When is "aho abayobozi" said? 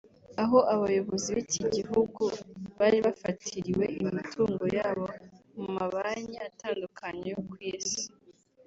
0.43-1.27